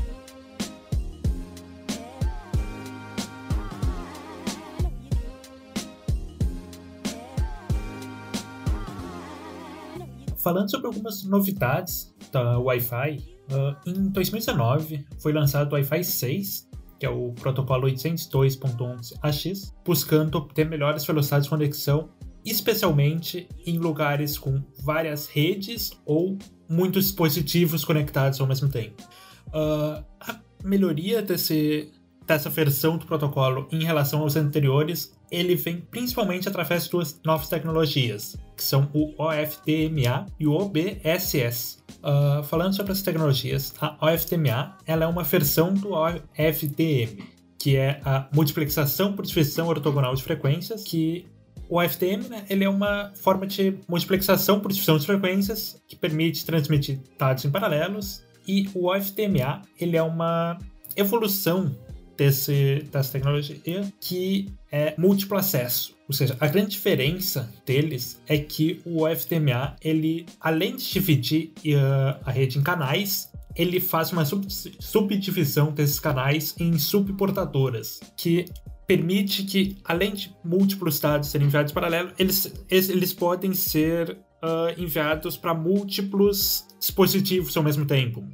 Falando 10.37 10.71
sobre 10.71 10.87
algumas 10.87 11.25
novidades 11.25 12.15
da 12.31 12.57
Wi-Fi, 12.57 13.37
uh, 13.51 13.91
em 13.91 14.09
2019 14.11 15.05
foi 15.19 15.33
lançado 15.33 15.73
o 15.73 15.75
Wi-Fi 15.75 16.05
6, 16.05 16.69
que 17.01 17.05
é 17.05 17.11
o 17.11 17.33
protocolo 17.33 17.89
802.11ax, 17.89 19.75
buscando 19.85 20.39
obter 20.39 20.65
melhores 20.65 21.05
velocidades 21.05 21.47
de 21.47 21.51
conexão, 21.51 22.11
especialmente 22.47 23.49
em 23.67 23.79
lugares 23.79 24.39
com 24.39 24.63
várias 24.83 25.27
redes 25.27 25.93
ou 26.05 26.39
muitos 26.69 27.07
dispositivos 27.07 27.85
conectados 27.85 28.41
ao 28.41 28.47
mesmo 28.47 28.69
tempo. 28.69 29.03
Uh, 29.49 30.05
a 30.21 30.41
melhoria 30.65 31.23
desse, 31.23 31.91
dessa 32.27 32.49
versão 32.49 32.97
do 32.97 33.07
protocolo 33.07 33.69
em 33.71 33.85
relação 33.85 34.21
aos 34.21 34.37
anteriores 34.37 35.17
ele 35.31 35.57
vem 35.57 35.79
principalmente 35.79 36.49
através 36.49 36.85
de 36.85 36.91
duas 36.91 37.21
novas 37.25 37.49
tecnologias, 37.49 38.37
que 38.57 38.63
são 38.63 38.89
o 38.93 39.13
OFDMA 39.21 40.27
e 40.39 40.47
o 40.47 40.53
OBSS. 40.53 41.79
Uh, 41.99 42.45
falando 42.45 42.75
sobre 42.75 42.93
as 42.93 43.03
tecnologias, 43.03 43.75
a 43.81 43.97
OFDMA 44.07 44.77
ela 44.87 45.05
é 45.05 45.07
uma 45.07 45.25
versão 45.25 45.75
do 45.75 45.93
OFDM, 45.93 47.25
que 47.59 47.77
é 47.77 48.01
a 48.05 48.29
multiplexação 48.33 49.15
por 49.15 49.27
divisão 49.27 49.67
ortogonal 49.67 50.15
de 50.15 50.23
frequências, 50.23 50.85
que 50.85 51.27
o 51.69 51.79
OFDM 51.79 52.29
né, 52.29 52.45
ele 52.49 52.65
é 52.65 52.69
uma 52.69 53.13
forma 53.15 53.47
de 53.47 53.79
multiplexação 53.89 54.61
por 54.61 54.73
divisão 54.73 54.99
de 54.99 55.07
frequências 55.07 55.81
que 55.89 55.97
permite 55.97 56.45
transmitir 56.45 57.01
dados 57.19 57.45
em 57.45 57.51
paralelos, 57.51 58.23
e 58.47 58.69
o 58.75 58.89
OFDMA 58.89 59.63
ele 59.81 59.97
é 59.97 60.03
uma 60.03 60.59
evolução 60.97 61.75
desse, 62.17 62.87
dessa 62.91 63.13
tecnologia 63.13 63.57
que 64.01 64.49
é 64.71 64.95
múltiplo 64.97 65.37
acesso. 65.37 65.95
Ou 66.09 66.15
seja, 66.15 66.37
a 66.39 66.47
grande 66.47 66.71
diferença 66.71 67.53
deles 67.65 68.21
é 68.27 68.39
que 68.39 68.81
o 68.85 69.09
FTMA, 69.09 69.75
ele, 69.83 70.25
além 70.41 70.77
de 70.77 70.93
dividir 70.93 71.53
uh, 71.59 72.21
a 72.25 72.31
rede 72.31 72.59
em 72.59 72.63
canais, 72.63 73.31
ele 73.57 73.81
faz 73.81 74.13
uma 74.13 74.25
sub 74.25 74.47
subdivisão 74.79 75.73
desses 75.73 75.99
canais 75.99 76.55
em 76.61 76.79
subportadoras, 76.79 78.01
que 78.17 78.45
permite 78.87 79.43
que, 79.43 79.77
além 79.85 80.15
de 80.15 80.35
múltiplos 80.45 81.01
dados 81.01 81.29
serem 81.29 81.49
enviados 81.49 81.73
paralelo, 81.73 82.13
eles, 82.19 82.53
eles 82.71 83.13
podem 83.13 83.53
ser 83.53 84.11
uh, 84.11 84.81
enviados 84.81 85.37
para 85.37 85.53
múltiplos 85.53 86.67
dispositivos 86.79 87.57
ao 87.57 87.63
mesmo 87.63 87.85
tempo, 87.85 88.25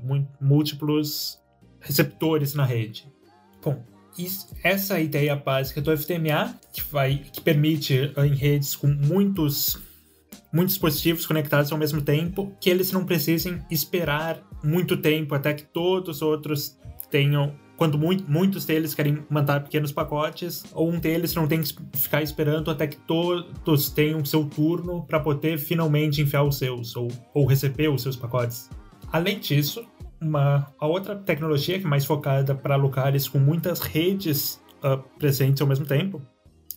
múltiplos 0.41 1.39
receptores 1.81 2.55
na 2.55 2.65
rede. 2.65 3.11
Bom, 3.63 3.83
isso, 4.19 4.55
essa 4.63 4.95
é 4.95 4.97
a 4.99 5.01
ideia 5.01 5.35
básica 5.35 5.81
do 5.81 5.97
FTMA, 5.97 6.55
que, 6.73 6.83
vai, 6.83 7.23
que 7.33 7.41
permite 7.41 8.13
em 8.17 8.35
redes 8.35 8.77
com 8.77 8.89
muitos, 8.89 9.81
muitos 10.53 10.75
dispositivos 10.75 11.25
conectados 11.25 11.73
ao 11.73 11.79
mesmo 11.79 12.03
tempo, 12.03 12.55
que 12.61 12.69
eles 12.69 12.93
não 12.93 13.07
precisem 13.07 13.63
esperar 13.71 14.43
muito 14.63 14.97
tempo 14.97 15.35
até 15.35 15.55
que 15.55 15.65
todos 15.65 16.17
os 16.17 16.23
outros 16.23 16.79
tenham 17.11 17.55
quando 17.83 17.99
muito, 17.99 18.31
muitos 18.31 18.65
deles 18.65 18.95
querem 18.95 19.25
mandar 19.29 19.65
pequenos 19.65 19.91
pacotes, 19.91 20.62
ou 20.73 20.89
um 20.89 21.01
deles 21.01 21.35
não 21.35 21.49
tem 21.49 21.62
que 21.62 21.75
ficar 21.95 22.23
esperando 22.23 22.71
até 22.71 22.87
que 22.87 22.97
todos 22.97 23.91
tenham 23.91 24.25
seu 24.25 24.45
turno 24.45 25.05
para 25.05 25.19
poder 25.19 25.59
finalmente 25.59 26.21
enviar 26.21 26.47
os 26.47 26.59
seus, 26.59 26.95
ou, 26.95 27.09
ou 27.35 27.45
receber 27.45 27.89
os 27.89 28.01
seus 28.01 28.15
pacotes. 28.15 28.71
Além 29.11 29.41
disso, 29.41 29.85
uma 30.21 30.73
a 30.79 30.87
outra 30.87 31.17
tecnologia 31.17 31.77
que 31.77 31.85
é 31.85 31.89
mais 31.89 32.05
focada 32.05 32.55
para 32.55 32.77
lugares 32.77 33.27
com 33.27 33.41
muitas 33.41 33.81
redes 33.81 34.62
uh, 34.85 35.03
presentes 35.19 35.61
ao 35.61 35.67
mesmo 35.67 35.85
tempo, 35.85 36.23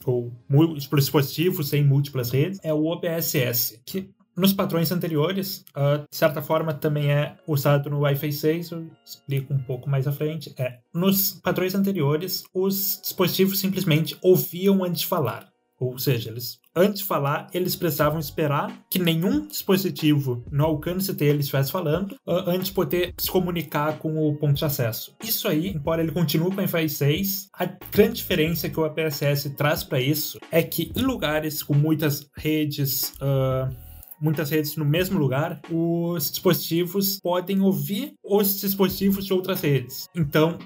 ou 0.08 0.34
dispositivos 0.76 1.70
sem 1.70 1.84
múltiplas 1.84 2.32
redes, 2.32 2.60
é 2.64 2.74
o 2.74 2.84
OBSS, 2.84 3.80
que 3.86 4.10
nos 4.36 4.54
padrões 4.54 4.92
anteriores, 4.92 5.64
uh, 5.76 6.06
de 6.10 6.18
certa 6.18 6.42
forma, 6.42 6.74
também 6.74 7.12
é 7.12 7.38
usado 7.48 7.90
no 7.90 8.02
Wi-Fi 8.02 8.32
6, 8.32 8.72
eu 8.72 8.90
explico 9.06 9.54
um 9.54 9.60
pouco 9.60 9.90
mais 9.90 10.08
à 10.08 10.12
frente. 10.12 10.54
É, 10.58 10.80
nos 10.94 11.34
padrões 11.42 11.74
anteriores, 11.74 12.44
os 12.54 13.00
dispositivos 13.02 13.60
simplesmente 13.60 14.18
ouviam 14.22 14.84
antes 14.84 15.02
de 15.02 15.08
falar. 15.08 15.50
Ou 15.78 16.00
seja, 16.00 16.30
eles 16.30 16.58
antes 16.76 17.02
de 17.02 17.06
falar, 17.06 17.48
eles 17.54 17.76
precisavam 17.76 18.20
esperar 18.20 18.86
que 18.90 19.00
nenhum 19.00 19.46
dispositivo 19.46 20.44
no 20.52 20.66
alcance 20.66 21.14
deles 21.14 21.46
estivesse 21.46 21.72
falando 21.72 22.14
uh, 22.26 22.48
antes 22.48 22.68
de 22.68 22.74
poder 22.74 23.14
se 23.18 23.30
comunicar 23.30 23.98
com 24.00 24.18
o 24.18 24.36
ponto 24.38 24.58
de 24.58 24.66
acesso. 24.66 25.16
Isso 25.24 25.48
aí, 25.48 25.70
embora 25.70 26.02
ele 26.02 26.12
continue 26.12 26.50
com 26.50 26.56
o 26.56 26.60
Wi-Fi 26.60 26.90
6, 26.90 27.50
a 27.54 27.66
grande 27.92 28.16
diferença 28.16 28.70
que 28.70 28.80
o 28.80 28.86
APSS 28.86 29.50
traz 29.52 29.84
para 29.84 30.00
isso 30.00 30.40
é 30.52 30.64
que 30.64 30.92
em 30.96 31.02
lugares 31.02 31.62
com 31.64 31.74
muitas 31.74 32.30
redes. 32.36 33.14
Uh, 33.22 33.85
muitas 34.20 34.50
redes 34.50 34.76
no 34.76 34.86
mesmo 34.86 35.20
lugar, 35.20 35.62
os 35.70 36.32
dispositivos 36.32 37.20
podem 37.20 37.62
ouvir 37.62 38.14
os 38.24 38.60
dispositivos 38.60 39.26
de 39.26 39.34
outras 39.34 39.62
redes. 39.62 40.08
Então, 40.16 40.58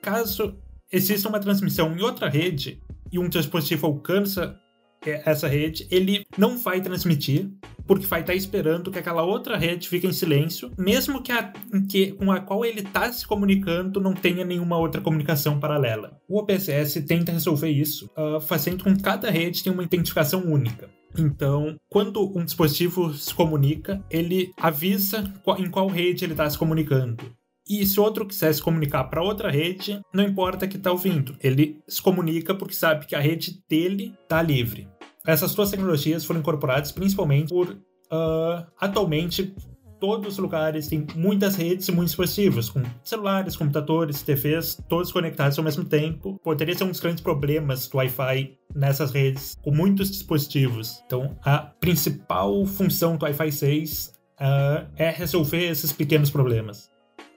caso 0.00 0.56
exista 0.92 1.28
uma 1.28 1.40
transmissão 1.40 1.92
em 1.96 2.02
outra 2.02 2.28
rede 2.28 2.80
e 3.12 3.18
um 3.18 3.28
dispositivo 3.28 3.86
alcança 3.86 4.58
essa 5.02 5.46
rede, 5.46 5.86
ele 5.90 6.24
não 6.36 6.58
vai 6.58 6.80
transmitir, 6.80 7.48
porque 7.86 8.06
vai 8.06 8.20
estar 8.20 8.34
esperando 8.34 8.90
que 8.90 8.98
aquela 8.98 9.22
outra 9.22 9.56
rede 9.56 9.88
fique 9.88 10.06
em 10.06 10.12
silêncio, 10.12 10.70
mesmo 10.76 11.22
que 11.22 11.32
a 11.32 11.52
que, 11.88 12.12
com 12.12 12.30
a 12.32 12.40
qual 12.40 12.64
ele 12.64 12.80
está 12.80 13.10
se 13.12 13.26
comunicando 13.26 14.00
não 14.00 14.12
tenha 14.12 14.44
nenhuma 14.44 14.76
outra 14.76 15.00
comunicação 15.00 15.58
paralela. 15.58 16.20
O 16.28 16.38
OBSS 16.38 17.02
tenta 17.02 17.32
resolver 17.32 17.70
isso, 17.70 18.10
uh, 18.16 18.40
fazendo 18.40 18.84
com 18.84 18.94
que 18.94 19.02
cada 19.02 19.30
rede 19.30 19.62
tenha 19.62 19.72
uma 19.72 19.84
identificação 19.84 20.44
única. 20.44 20.90
Então, 21.16 21.76
quando 21.88 22.36
um 22.36 22.44
dispositivo 22.44 23.12
se 23.14 23.34
comunica, 23.34 24.04
ele 24.10 24.52
avisa 24.56 25.24
em 25.58 25.70
qual 25.70 25.86
rede 25.88 26.24
ele 26.24 26.32
está 26.32 26.48
se 26.48 26.58
comunicando. 26.58 27.24
E 27.68 27.84
se 27.84 28.00
outro 28.00 28.26
quiser 28.26 28.52
se 28.54 28.62
comunicar 28.62 29.04
para 29.04 29.22
outra 29.22 29.50
rede, 29.50 30.00
não 30.12 30.24
importa 30.24 30.66
que 30.66 30.78
está 30.78 30.90
ouvindo, 30.90 31.36
ele 31.42 31.82
se 31.86 32.00
comunica 32.00 32.54
porque 32.54 32.74
sabe 32.74 33.06
que 33.06 33.14
a 33.14 33.20
rede 33.20 33.62
dele 33.68 34.14
está 34.22 34.40
livre. 34.40 34.88
Essas 35.26 35.54
duas 35.54 35.70
tecnologias 35.70 36.24
foram 36.24 36.40
incorporadas 36.40 36.90
principalmente 36.90 37.50
por 37.50 37.68
uh, 37.70 38.66
atualmente 38.80 39.54
todos 40.00 40.34
os 40.34 40.38
lugares 40.38 40.88
têm 40.88 41.06
muitas 41.14 41.56
redes 41.56 41.88
e 41.88 41.92
muitos 41.92 42.12
dispositivos, 42.12 42.70
com 42.70 42.82
celulares, 43.04 43.56
computadores, 43.56 44.22
TVs, 44.22 44.78
todos 44.88 45.12
conectados 45.12 45.58
ao 45.58 45.64
mesmo 45.64 45.84
tempo. 45.84 46.38
Poderia 46.42 46.74
ser 46.74 46.84
um 46.84 46.90
dos 46.90 47.00
grandes 47.00 47.22
problemas 47.22 47.88
do 47.88 47.96
Wi-Fi 47.98 48.56
nessas 48.74 49.10
redes, 49.10 49.56
com 49.62 49.70
muitos 49.70 50.10
dispositivos. 50.10 51.02
Então, 51.06 51.36
a 51.44 51.58
principal 51.58 52.64
função 52.66 53.16
do 53.16 53.24
Wi-Fi 53.24 53.52
6 53.52 54.12
uh, 54.40 54.86
é 54.96 55.10
resolver 55.10 55.68
esses 55.68 55.92
pequenos 55.92 56.30
problemas. 56.30 56.90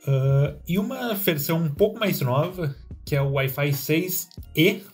Uh, 0.07 0.59
e 0.67 0.79
uma 0.79 1.13
versão 1.13 1.57
um 1.59 1.69
pouco 1.69 1.99
mais 1.99 2.21
nova, 2.21 2.75
que 3.05 3.15
é 3.15 3.21
o 3.21 3.33
Wi-Fi 3.33 3.69
6E, 3.69 4.81
uh, 4.81 4.85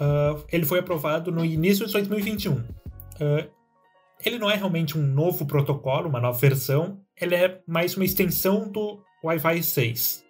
ah, 0.00 0.36
ele 0.50 0.64
foi 0.64 0.80
aprovado 0.80 1.30
no 1.30 1.44
início 1.44 1.86
de 1.86 1.92
2021. 1.92 2.54
Uh, 2.54 2.64
ah, 3.20 3.46
ele 4.24 4.38
não 4.38 4.50
é 4.50 4.56
realmente 4.56 4.98
um 4.98 5.02
novo 5.02 5.46
protocolo, 5.46 6.08
uma 6.08 6.20
nova 6.20 6.38
versão, 6.38 7.00
ele 7.20 7.34
é 7.34 7.60
mais 7.66 7.96
uma 7.96 8.04
extensão 8.04 8.70
do 8.70 9.02
Wi-Fi 9.22 9.62
6. 9.62 10.24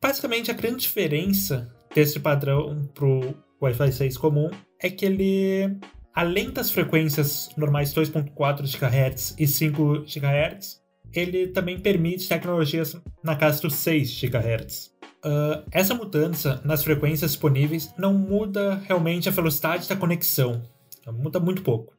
basicamente, 0.00 0.50
a 0.50 0.54
grande 0.54 0.82
diferença 0.82 1.72
desse 1.94 2.18
padrão 2.18 2.88
para 2.92 3.04
o 3.04 3.34
Wi-Fi 3.62 3.92
6 3.92 4.16
comum 4.18 4.50
é 4.80 4.90
que 4.90 5.04
ele, 5.04 5.76
além 6.14 6.50
das 6.50 6.70
frequências 6.70 7.50
normais 7.56 7.94
2.4 7.94 8.62
GHz 8.62 9.34
e 9.38 9.46
5 9.46 10.04
GHz, 10.04 10.82
ele 11.12 11.48
também 11.48 11.78
permite 11.78 12.28
tecnologias 12.28 13.00
na 13.22 13.36
casa 13.36 13.62
dos 13.62 13.74
6 13.76 14.20
GHz. 14.20 14.92
Uh, 15.24 15.64
essa 15.70 15.94
mudança 15.94 16.60
nas 16.64 16.82
frequências 16.82 17.30
disponíveis 17.30 17.94
não 17.96 18.12
muda 18.12 18.82
realmente 18.84 19.28
a 19.28 19.32
velocidade 19.32 19.88
da 19.88 19.96
conexão, 19.96 20.62
muda 21.06 21.40
muito 21.40 21.62
pouco. 21.62 21.94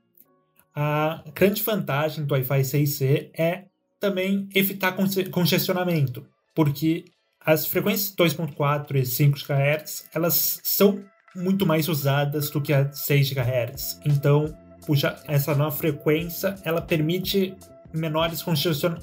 A 0.76 1.24
grande 1.34 1.64
vantagem 1.64 2.26
do 2.26 2.34
Wi-Fi 2.34 2.62
6E 2.62 3.30
é 3.38 3.66
também 4.00 4.50
evitar 4.54 4.94
congestionamento, 5.32 6.26
porque 6.54 7.06
as 7.40 7.66
frequências 7.66 8.14
2.4 8.16 8.96
e 8.96 9.06
5 9.06 9.38
GHz 9.38 10.10
elas 10.14 10.60
são 10.64 11.02
muito 11.36 11.66
mais 11.66 11.88
usadas 11.88 12.50
do 12.50 12.62
que 12.62 12.74
a 12.74 12.92
6 12.92 13.32
GHz. 13.32 14.02
Então, 14.06 14.54
puxa, 14.86 15.18
essa 15.28 15.56
nova 15.56 15.76
frequência 15.76 16.56
ela 16.64 16.82
permite 16.82 17.56
menores 17.94 18.44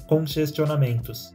congestionamentos. 0.07 1.33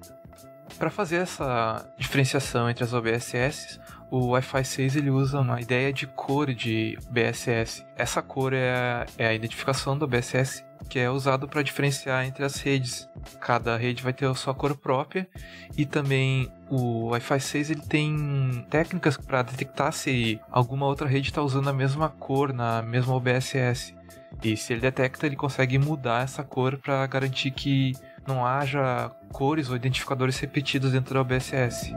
Para 0.78 0.90
fazer 0.90 1.16
essa 1.16 1.92
diferenciação 1.98 2.70
entre 2.70 2.84
as 2.84 2.92
OBSS, 2.92 3.80
o 4.10 4.28
Wi-Fi 4.28 4.64
6 4.64 4.96
ele 4.96 5.10
usa 5.10 5.40
uma 5.40 5.60
ideia 5.60 5.92
de 5.92 6.06
cor 6.06 6.52
de 6.52 6.98
BSS. 7.10 7.84
Essa 7.96 8.22
cor 8.22 8.52
é 8.52 8.70
a, 8.70 9.06
é 9.18 9.28
a 9.28 9.34
identificação 9.34 9.96
do 9.96 10.06
BSS 10.06 10.64
que 10.88 10.98
é 10.98 11.10
usado 11.10 11.46
para 11.46 11.62
diferenciar 11.62 12.24
entre 12.24 12.44
as 12.44 12.56
redes. 12.60 13.08
Cada 13.40 13.76
rede 13.76 14.02
vai 14.02 14.12
ter 14.12 14.26
a 14.26 14.34
sua 14.34 14.54
cor 14.54 14.76
própria 14.76 15.28
e 15.76 15.84
também 15.84 16.50
o 16.70 17.08
Wi-Fi 17.08 17.40
6 17.40 17.70
ele 17.70 17.82
tem 17.82 18.66
técnicas 18.70 19.16
para 19.16 19.42
detectar 19.42 19.92
se 19.92 20.40
alguma 20.50 20.86
outra 20.86 21.06
rede 21.06 21.28
está 21.28 21.42
usando 21.42 21.68
a 21.68 21.72
mesma 21.72 22.08
cor 22.08 22.52
na 22.52 22.82
mesma 22.82 23.14
OBSS. 23.14 23.94
E 24.42 24.56
se 24.56 24.72
ele 24.72 24.80
detecta, 24.80 25.26
ele 25.26 25.36
consegue 25.36 25.78
mudar 25.78 26.22
essa 26.22 26.42
cor 26.42 26.78
para 26.78 27.06
garantir 27.06 27.50
que 27.50 27.92
não 28.26 28.46
haja 28.46 29.10
cores 29.32 29.68
ou 29.68 29.76
identificadores 29.76 30.38
repetidos 30.38 30.92
dentro 30.92 31.14
da 31.14 31.20
OBSS. 31.20 31.94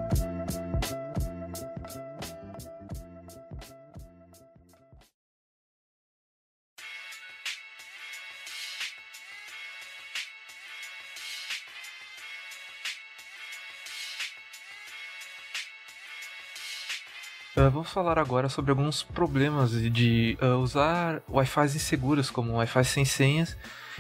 Uh, 17.55 17.70
vamos 17.70 17.89
falar 17.89 18.17
agora 18.17 18.48
sobre 18.48 18.72
alguns 18.72 19.03
problemas 19.03 19.72
de 19.72 20.38
uh, 20.41 20.55
usar 20.58 21.22
Wi-Fi 21.29 21.65
inseguros, 21.65 22.29
como 22.31 22.53
Wi-Fi 22.53 22.86
sem 22.86 23.03
senhas, 23.03 23.58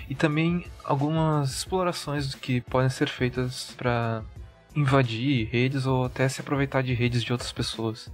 e 0.09 0.15
também 0.15 0.65
algumas 0.85 1.51
explorações 1.51 2.33
que 2.33 2.61
podem 2.61 2.89
ser 2.89 3.09
feitas 3.09 3.73
para 3.77 4.23
invadir 4.73 5.49
redes 5.51 5.85
ou 5.85 6.05
até 6.05 6.29
se 6.29 6.39
aproveitar 6.39 6.81
de 6.81 6.93
redes 6.93 7.23
de 7.23 7.33
outras 7.33 7.51
pessoas. 7.51 8.09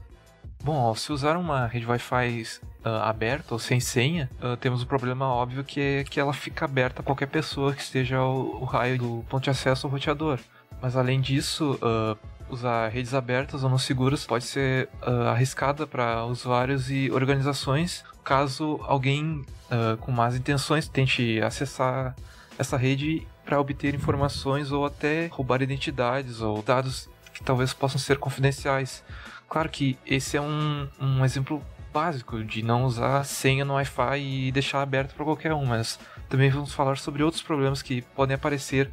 Bom, 0.63 0.75
ao 0.75 0.95
se 0.95 1.11
usar 1.11 1.37
uma 1.37 1.67
rede 1.67 1.85
Wi-Fi 1.85 2.43
uh, 2.83 2.89
aberta 3.03 3.53
ou 3.53 3.59
sem 3.59 3.79
senha, 3.79 4.29
uh, 4.41 4.57
temos 4.57 4.81
um 4.81 4.87
problema 4.87 5.27
óbvio 5.27 5.63
que 5.63 5.79
é 5.79 6.03
que 6.03 6.19
ela 6.19 6.33
fica 6.33 6.65
aberta 6.65 7.01
a 7.01 7.05
qualquer 7.05 7.27
pessoa 7.27 7.75
que 7.75 7.81
esteja 7.81 8.17
ao, 8.17 8.55
ao 8.55 8.63
raio 8.63 8.97
do 8.97 9.25
ponto 9.29 9.43
de 9.43 9.51
acesso 9.51 9.85
ao 9.85 9.93
roteador. 9.93 10.39
Mas 10.81 10.95
além 10.95 11.21
disso, 11.21 11.79
uh, 11.81 12.17
usar 12.49 12.89
redes 12.89 13.13
abertas 13.13 13.63
ou 13.63 13.69
não 13.69 13.77
seguras 13.77 14.25
pode 14.25 14.45
ser 14.45 14.89
uh, 15.01 15.29
arriscada 15.29 15.85
para 15.85 16.25
usuários 16.25 16.89
e 16.89 17.09
organizações 17.11 18.03
caso 18.23 18.79
alguém 18.83 19.45
uh, 19.71 19.97
com 19.97 20.11
más 20.11 20.35
intenções 20.35 20.87
tente 20.87 21.41
acessar 21.41 22.15
essa 22.57 22.75
rede 22.75 23.27
para 23.45 23.59
obter 23.59 23.95
informações 23.95 24.71
ou 24.71 24.85
até 24.85 25.27
roubar 25.27 25.61
identidades 25.61 26.41
ou 26.41 26.61
dados 26.61 27.09
que 27.33 27.43
talvez 27.43 27.73
possam 27.73 27.99
ser 27.99 28.17
confidenciais. 28.17 29.03
Claro 29.47 29.69
que 29.69 29.97
esse 30.05 30.35
é 30.35 30.41
um, 30.41 30.87
um 30.99 31.23
exemplo 31.23 31.63
básico 31.93 32.43
de 32.43 32.61
não 32.61 32.83
usar 32.83 33.23
senha 33.23 33.63
no 33.63 33.73
Wi-Fi 33.75 34.19
e 34.19 34.51
deixar 34.51 34.81
aberto 34.81 35.15
para 35.15 35.23
qualquer 35.23 35.53
um, 35.53 35.65
mas 35.65 35.99
também 36.27 36.49
vamos 36.49 36.73
falar 36.73 36.97
sobre 36.97 37.23
outros 37.23 37.41
problemas 37.41 37.81
que 37.81 38.01
podem 38.01 38.35
aparecer 38.35 38.91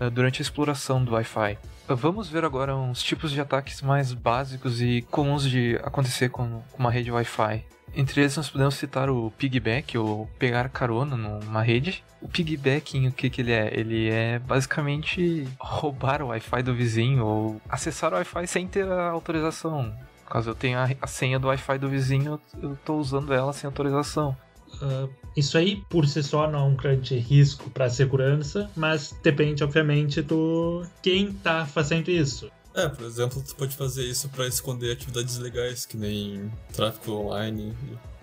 uh, 0.00 0.10
durante 0.10 0.40
a 0.40 0.42
exploração 0.42 1.04
do 1.04 1.12
Wi-Fi. 1.12 1.58
Vamos 1.88 2.28
ver 2.28 2.44
agora 2.44 2.76
uns 2.76 3.00
tipos 3.00 3.30
de 3.30 3.40
ataques 3.40 3.80
mais 3.80 4.12
básicos 4.12 4.82
e 4.82 5.02
comuns 5.08 5.48
de 5.48 5.78
acontecer 5.84 6.30
com 6.30 6.60
uma 6.76 6.90
rede 6.90 7.12
Wi-Fi. 7.12 7.64
Entre 7.94 8.22
eles 8.22 8.36
nós 8.36 8.50
podemos 8.50 8.74
citar 8.74 9.08
o 9.08 9.32
piggyback, 9.38 9.96
ou 9.96 10.26
pegar 10.36 10.68
carona 10.68 11.16
numa 11.16 11.62
rede. 11.62 12.02
O 12.20 12.28
piggybacking, 12.28 13.06
o 13.06 13.12
que, 13.12 13.30
que 13.30 13.40
ele 13.40 13.52
é? 13.52 13.70
Ele 13.72 14.10
é 14.10 14.40
basicamente 14.40 15.46
roubar 15.60 16.22
o 16.22 16.26
Wi-Fi 16.26 16.62
do 16.64 16.74
vizinho 16.74 17.24
ou 17.24 17.60
acessar 17.68 18.12
o 18.12 18.16
Wi-Fi 18.16 18.48
sem 18.48 18.66
ter 18.66 18.90
a 18.90 19.10
autorização. 19.10 19.94
Caso 20.28 20.50
eu 20.50 20.54
tenha 20.56 20.96
a 21.00 21.06
senha 21.06 21.38
do 21.38 21.46
Wi-Fi 21.46 21.78
do 21.78 21.88
vizinho, 21.88 22.40
eu 22.60 22.72
estou 22.72 22.98
usando 22.98 23.32
ela 23.32 23.52
sem 23.52 23.68
autorização. 23.68 24.36
Uh, 24.82 25.08
isso 25.36 25.56
aí 25.56 25.82
por 25.88 26.06
si 26.06 26.22
só 26.22 26.50
não 26.50 26.58
é 26.58 26.62
um 26.62 26.74
grande 26.74 27.16
risco 27.16 27.70
para 27.70 27.86
a 27.86 27.90
segurança, 27.90 28.70
mas 28.76 29.14
depende, 29.22 29.64
obviamente, 29.64 30.20
do 30.22 30.84
quem 31.02 31.28
está 31.28 31.64
fazendo 31.66 32.10
isso. 32.10 32.50
É, 32.74 32.88
por 32.88 33.06
exemplo, 33.06 33.42
tu 33.42 33.54
pode 33.56 33.74
fazer 33.74 34.04
isso 34.04 34.28
para 34.28 34.46
esconder 34.46 34.92
atividades 34.92 35.38
legais, 35.38 35.86
que 35.86 35.96
nem 35.96 36.50
tráfico 36.74 37.10
online 37.12 37.74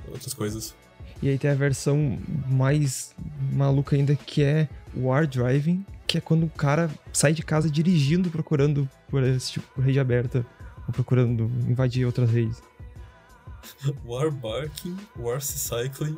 e 0.08 0.12
outras 0.12 0.34
coisas. 0.34 0.76
E 1.24 1.30
aí 1.30 1.38
tem 1.38 1.50
a 1.50 1.56
versão 1.56 2.20
mais 2.48 3.16
maluca 3.52 3.96
ainda 3.96 4.16
que 4.16 4.44
é 4.44 4.70
War 4.96 5.26
Driving, 5.26 5.84
que 6.06 6.18
é 6.18 6.22
quando 6.22 6.46
o 6.46 6.50
cara 6.50 6.90
sai 7.12 7.34
de 7.34 7.42
casa 7.42 7.70
dirigindo, 7.70 8.30
procurando 8.30 8.88
por 9.10 9.24
esse 9.24 9.54
tipo 9.54 9.82
de 9.82 9.88
rede 9.88 10.00
aberta, 10.00 10.46
ou 10.88 10.94
procurando 10.94 11.50
invadir 11.68 12.06
outras 12.06 12.30
redes. 12.30 12.62
War 14.06 14.32
Barking, 14.32 14.98
War 15.16 15.42
Cycling, 15.42 16.18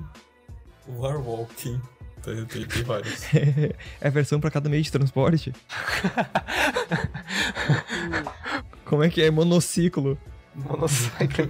War 0.87 1.19
Walking. 1.19 1.79
Tem, 2.21 2.45
tem, 2.45 2.65
tem 2.65 2.83
vários. 2.83 3.23
é 3.35 4.07
a 4.07 4.09
versão 4.09 4.39
para 4.39 4.49
cada 4.49 4.67
meio 4.67 4.81
de 4.81 4.91
transporte? 4.91 5.53
Como 8.83 9.03
é 9.03 9.09
que 9.09 9.21
é? 9.21 9.29
Monociclo. 9.29 10.17
Monociclo. 10.55 11.49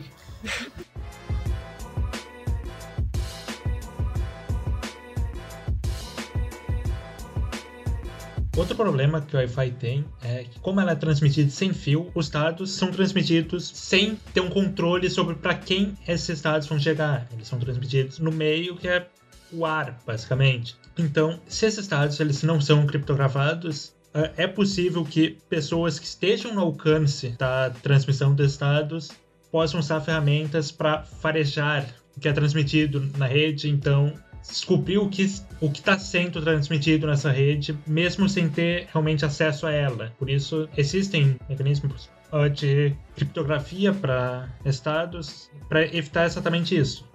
Outro 8.57 8.73
problema 8.73 9.19
que 9.19 9.35
o 9.35 9.39
Wi-Fi 9.39 9.71
tem 9.71 10.05
é 10.23 10.45
que, 10.45 10.59
como 10.61 10.79
ela 10.79 10.91
é 10.91 10.95
transmitida 10.95 11.49
sem 11.49 11.73
fio, 11.73 12.09
os 12.15 12.29
dados 12.29 12.71
são 12.71 12.89
transmitidos 12.89 13.67
sem 13.67 14.15
ter 14.33 14.39
um 14.39 14.49
controle 14.49 15.09
sobre 15.09 15.35
para 15.35 15.55
quem 15.55 15.93
esses 16.07 16.41
dados 16.41 16.65
vão 16.65 16.79
chegar. 16.79 17.27
Eles 17.33 17.49
são 17.49 17.59
transmitidos 17.59 18.17
no 18.19 18.31
meio 18.31 18.77
que 18.77 18.87
é 18.87 19.07
o 19.51 19.65
ar, 19.65 19.99
basicamente. 20.07 20.77
Então, 20.97 21.37
se 21.49 21.65
esses 21.65 21.85
dados 21.85 22.17
eles 22.21 22.43
não 22.43 22.61
são 22.61 22.87
criptografados, 22.87 23.93
é, 24.13 24.43
é 24.43 24.47
possível 24.47 25.03
que 25.03 25.37
pessoas 25.49 25.99
que 25.99 26.05
estejam 26.05 26.55
no 26.55 26.61
alcance 26.61 27.35
da 27.37 27.69
transmissão 27.69 28.33
desses 28.33 28.57
dados 28.57 29.11
possam 29.51 29.81
usar 29.81 29.99
ferramentas 29.99 30.71
para 30.71 31.03
farejar 31.03 31.85
o 32.15 32.21
que 32.21 32.29
é 32.29 32.31
transmitido 32.31 33.11
na 33.17 33.27
rede. 33.27 33.69
Então, 33.69 34.13
descobrir 34.47 34.97
o 34.97 35.09
que 35.09 35.25
o 35.61 35.69
que 35.71 35.79
está 35.79 35.97
sendo 35.97 36.41
transmitido 36.41 37.07
nessa 37.07 37.31
rede, 37.31 37.77
mesmo 37.87 38.27
sem 38.27 38.49
ter 38.49 38.87
realmente 38.91 39.25
acesso 39.25 39.65
a 39.65 39.71
ela. 39.71 40.13
Por 40.17 40.29
isso, 40.29 40.67
existem 40.77 41.37
mecanismos 41.49 42.09
de 42.53 42.93
criptografia 43.15 43.93
para 43.93 44.49
estados 44.65 45.49
para 45.69 45.83
evitar 45.85 46.25
exatamente 46.25 46.77
isso. 46.77 47.07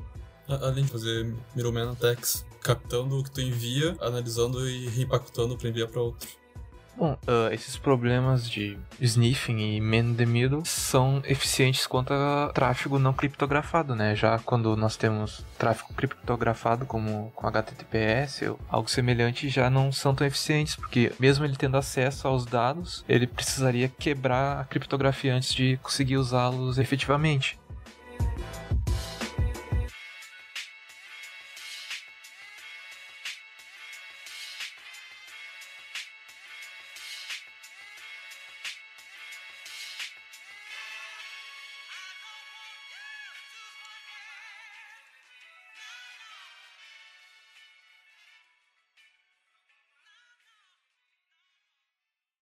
Além 0.48 0.84
de 0.84 0.90
fazer 0.90 1.34
middleman 1.54 1.92
attacks, 1.92 2.44
captando 2.60 3.18
o 3.18 3.24
que 3.24 3.30
tu 3.30 3.40
envia, 3.40 3.96
analisando 4.00 4.68
e 4.68 4.88
reimpactando 4.88 5.56
para 5.56 5.68
enviar 5.68 5.88
para 5.88 6.00
outro. 6.00 6.39
Bom, 7.00 7.16
uh, 7.26 7.50
esses 7.50 7.78
problemas 7.78 8.46
de 8.46 8.76
sniffing 9.00 9.58
e 9.58 9.80
man 9.80 10.10
in 10.10 10.14
the 10.16 10.26
middle 10.26 10.62
são 10.66 11.22
eficientes 11.24 11.86
contra 11.86 12.50
tráfego 12.52 12.98
não 12.98 13.14
criptografado, 13.14 13.94
né? 13.96 14.14
Já 14.14 14.38
quando 14.38 14.76
nós 14.76 14.98
temos 14.98 15.42
tráfego 15.56 15.94
criptografado 15.94 16.84
como 16.84 17.32
com 17.34 17.46
HTTPS 17.46 18.50
ou 18.50 18.60
algo 18.68 18.90
semelhante, 18.90 19.48
já 19.48 19.70
não 19.70 19.90
são 19.90 20.14
tão 20.14 20.26
eficientes, 20.26 20.76
porque 20.76 21.10
mesmo 21.18 21.42
ele 21.46 21.56
tendo 21.56 21.78
acesso 21.78 22.28
aos 22.28 22.44
dados, 22.44 23.02
ele 23.08 23.26
precisaria 23.26 23.88
quebrar 23.88 24.60
a 24.60 24.64
criptografia 24.64 25.34
antes 25.34 25.54
de 25.54 25.78
conseguir 25.82 26.18
usá-los 26.18 26.76
efetivamente. 26.76 27.58